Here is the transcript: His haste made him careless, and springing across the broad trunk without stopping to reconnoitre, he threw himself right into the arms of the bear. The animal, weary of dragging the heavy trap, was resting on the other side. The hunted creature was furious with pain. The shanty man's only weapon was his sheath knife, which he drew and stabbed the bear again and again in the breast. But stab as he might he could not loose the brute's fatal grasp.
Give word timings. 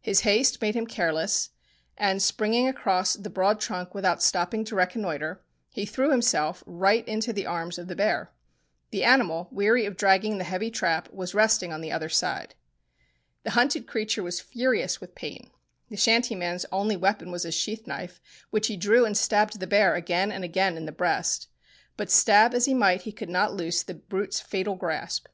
His 0.00 0.20
haste 0.20 0.62
made 0.62 0.74
him 0.74 0.86
careless, 0.86 1.50
and 1.98 2.22
springing 2.22 2.66
across 2.66 3.12
the 3.12 3.28
broad 3.28 3.60
trunk 3.60 3.94
without 3.94 4.22
stopping 4.22 4.64
to 4.64 4.74
reconnoitre, 4.74 5.42
he 5.70 5.84
threw 5.84 6.10
himself 6.10 6.64
right 6.64 7.06
into 7.06 7.30
the 7.30 7.44
arms 7.44 7.76
of 7.76 7.86
the 7.86 7.94
bear. 7.94 8.32
The 8.90 9.04
animal, 9.04 9.48
weary 9.52 9.84
of 9.84 9.94
dragging 9.98 10.38
the 10.38 10.44
heavy 10.44 10.70
trap, 10.70 11.12
was 11.12 11.34
resting 11.34 11.74
on 11.74 11.82
the 11.82 11.92
other 11.92 12.08
side. 12.08 12.54
The 13.42 13.50
hunted 13.50 13.86
creature 13.86 14.22
was 14.22 14.40
furious 14.40 14.98
with 15.02 15.14
pain. 15.14 15.50
The 15.90 15.98
shanty 15.98 16.34
man's 16.34 16.64
only 16.72 16.96
weapon 16.96 17.30
was 17.30 17.42
his 17.42 17.54
sheath 17.54 17.86
knife, 17.86 18.18
which 18.48 18.68
he 18.68 18.78
drew 18.78 19.04
and 19.04 19.14
stabbed 19.14 19.60
the 19.60 19.66
bear 19.66 19.94
again 19.94 20.32
and 20.32 20.42
again 20.42 20.78
in 20.78 20.86
the 20.86 20.90
breast. 20.90 21.48
But 21.98 22.10
stab 22.10 22.54
as 22.54 22.64
he 22.64 22.72
might 22.72 23.02
he 23.02 23.12
could 23.12 23.28
not 23.28 23.52
loose 23.52 23.82
the 23.82 23.92
brute's 23.92 24.40
fatal 24.40 24.74
grasp. 24.76 25.26